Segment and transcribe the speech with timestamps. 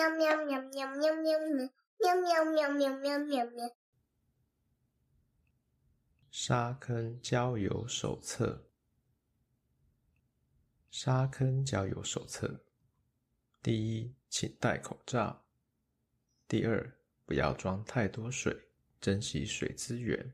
[0.00, 1.38] 喵喵喵喵喵喵
[1.98, 3.70] 喵喵喵喵喵喵喵。
[6.30, 8.70] 沙坑郊游手册。
[10.90, 12.64] 沙坑郊游手册：
[13.62, 15.44] 第一，请戴口罩；
[16.48, 16.96] 第二，
[17.26, 18.56] 不要装太多水，
[19.00, 20.32] 珍惜水资源；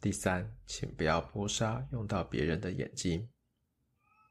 [0.00, 3.28] 第三，请不要泼沙用到别人的眼睛；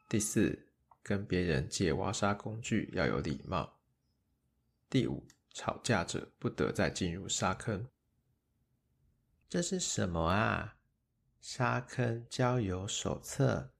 [0.09, 0.67] 第四，
[1.03, 3.78] 跟别人借挖沙工具要有礼貌；
[4.89, 7.87] 第五，吵架者不得再进入沙坑。
[9.47, 10.77] 这是什么啊？
[11.39, 13.71] 沙坑郊游手册。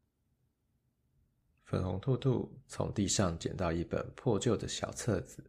[1.64, 5.44] 粉红兔兔从地上捡到一本破旧的小册子，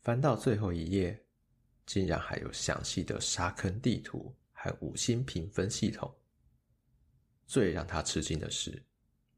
[0.00, 1.26] 翻到最后一页，
[1.84, 6.12] 竟然还有详细的沙坑地图和五星评分系统。
[7.44, 8.80] 最让他吃惊的是，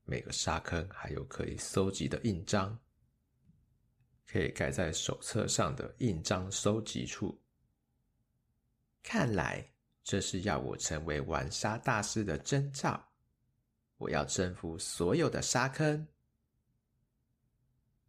[0.04, 2.78] 每个沙坑还有可以搜集的印章，
[4.26, 7.40] 可以盖在手册上的印章收集处。
[9.02, 9.72] 看来
[10.02, 13.12] 这是要我成为玩沙大师的征兆。
[13.96, 16.06] 我要征服所有的沙坑。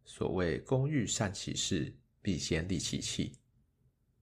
[0.04, 3.38] 所谓工欲善其事，必先利其器。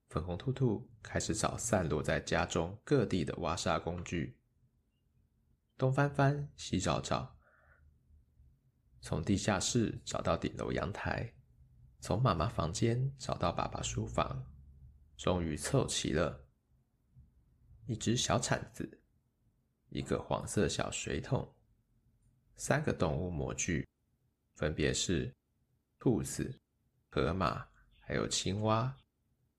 [0.08, 4.38] 粉红兔兔开始找散落在家中各地的挖沙工具，
[5.76, 7.36] 东翻翻，西找找，
[9.00, 11.34] 从地下室找到顶楼阳台，
[12.06, 14.44] 从妈妈房间找到爸爸书房，
[15.16, 16.38] 终于凑齐了。
[17.86, 19.00] 一只小铲子，
[19.88, 21.50] 一个黄色小水桶，
[22.56, 23.88] 三个动物模具，
[24.54, 25.34] 分别是
[25.98, 26.60] 兔子、
[27.08, 27.66] 河马，
[27.98, 28.94] 还有青蛙，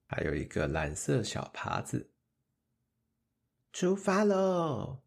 [0.06, 2.12] 还有一个蓝色小耙子。
[3.74, 5.02] 出发喽！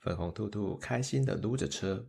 [0.00, 2.08] 粉红兔兔开心地撸着车，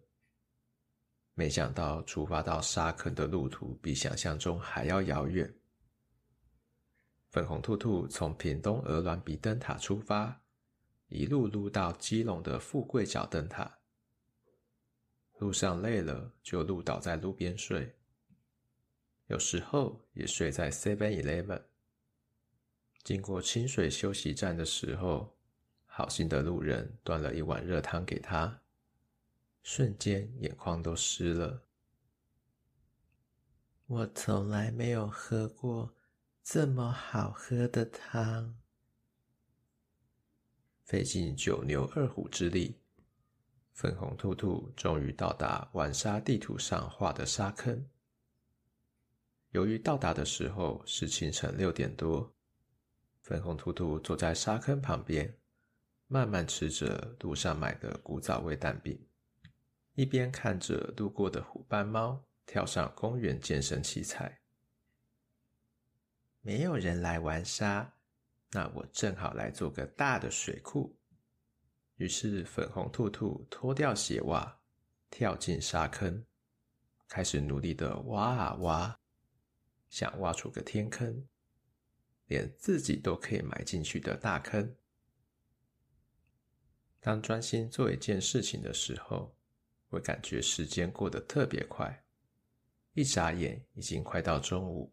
[1.36, 5.54] 没想到出发到沙坑的路途比想象中还要遥远。
[7.30, 10.42] 粉红兔兔从屏东鹅銮鼻灯塔出发，
[11.10, 13.80] 一路撸到基隆的富贵角灯塔。
[15.40, 17.94] 路上累了，就路倒在路边睡。
[19.28, 21.62] 有时候也睡在 Seven Eleven。
[23.04, 25.38] 经过清水休息站的时候，
[25.86, 28.62] 好心的路人端了一碗热汤给他，
[29.68, 31.64] 瞬间眼眶都湿了。
[33.88, 35.92] 我从来没有喝过。
[36.44, 38.56] 这么好喝的汤，
[40.84, 42.80] 费尽九牛二虎之力，
[43.74, 47.90] 粉红兔兔终于到达晚沙地图上画的沙坑。
[49.50, 52.32] 由于到达的时候是清晨六点多，
[53.24, 55.36] 粉红兔兔坐在沙坑旁边，
[56.06, 59.04] 慢慢吃着路上买的古早味蛋饼，
[59.96, 64.42] 一边看着路过的虎斑猫跳上公园健身器材。
[66.42, 67.94] 没有人来玩沙，
[68.52, 70.96] 那我正好来做个大的水库。
[71.96, 74.60] 于是粉红兔兔脱掉鞋袜，
[75.10, 76.26] 跳进沙坑，
[77.08, 79.00] 开始努力的挖啊挖，
[79.90, 81.26] 想挖出个天坑，
[82.26, 84.76] 连自己都可以埋进去的大坑。
[87.00, 89.34] 当专心做一件事情的时候，
[89.90, 92.04] 会感觉时间过得特别快，
[92.94, 94.92] 一眨眼已经快到中午。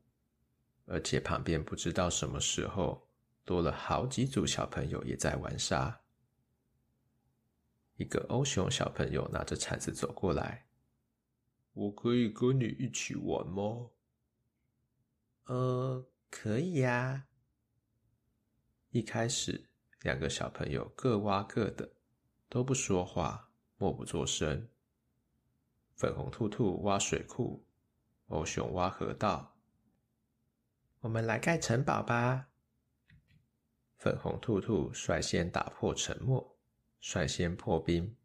[0.86, 3.08] 而且旁边不知道什么时候
[3.44, 6.00] 多了好几组小朋友也在玩沙。
[7.96, 10.66] 一个欧熊小朋友拿着铲子走过来，
[11.72, 13.90] 我可以跟你一起玩吗？
[15.44, 17.26] 呃，可以呀。
[18.90, 19.68] 一开始，
[20.02, 21.92] 两个小朋友各挖各的，
[22.48, 24.68] 都不说话，默不作声。
[25.94, 27.64] 粉红兔兔挖水库，
[28.28, 29.56] 欧熊挖河道。
[31.00, 32.48] 我们来盖城堡吧！
[33.98, 36.58] 粉红兔兔率先打破沉默，
[37.00, 38.16] 率先破冰。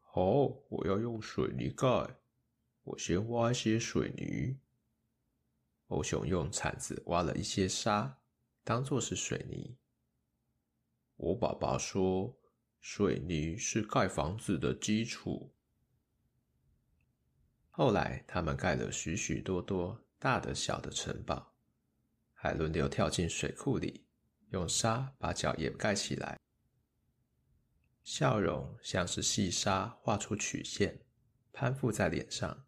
[0.00, 0.22] 好，
[0.68, 1.86] 我要用水泥盖。
[2.84, 4.58] 我先挖一些水泥。
[5.88, 8.18] 欧熊用铲子挖了一些沙，
[8.64, 9.76] 当做是水泥。
[11.16, 12.36] 我爸爸说，
[12.80, 15.54] 水泥是盖房子的基础。
[17.74, 21.54] 后来，他们盖了许许多多大的小的城堡。
[22.34, 24.04] 还轮流跳进水库里，
[24.50, 26.38] 用沙把脚也盖起来。
[28.02, 31.00] 笑容像是细沙画出曲线，
[31.52, 32.66] 攀附在脸上。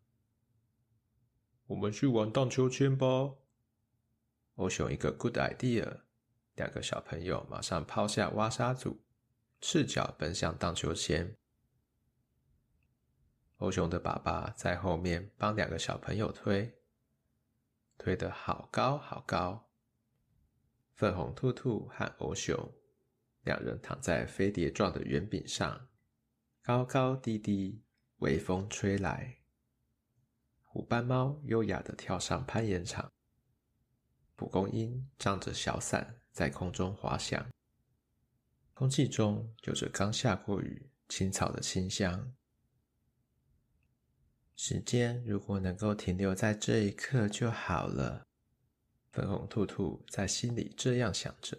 [1.66, 3.34] 我们去玩荡秋千吧！
[4.54, 6.02] 欧熊一个 good idea，
[6.54, 9.04] 两个小朋友马上抛下挖沙组，
[9.60, 11.36] 赤脚奔向荡秋千。
[13.64, 16.70] 欧熊的爸爸在后面帮两个小朋友推，
[17.96, 19.70] 推得好高好高。
[20.92, 22.54] 粉红兔兔和欧熊
[23.44, 25.88] 两人躺在飞碟状的圆饼上，
[26.62, 27.82] 高高低低，
[28.18, 29.38] 微风吹来。
[30.64, 33.10] 虎斑猫优雅地跳上攀岩场，
[34.36, 37.42] 蒲公英张着小伞在空中滑翔，
[38.74, 42.30] 空气中有着刚下过雨青草的清香。
[44.66, 48.22] 时间如果能够停留在这一刻就好了。
[49.12, 51.58] 粉红兔兔在心里这样想着。